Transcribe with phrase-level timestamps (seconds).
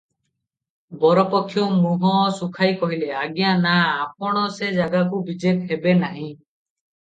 [1.01, 3.75] ବରପକ୍ଷ ମୁହଁ ଶୁଖାଇ କହିଲେ, "ଆଜ୍ଞା ନା,
[4.07, 6.27] ଆପଣ ସେ ଜାଗାକୁ ବିଜେ ହେବେ ନାହିଁ।"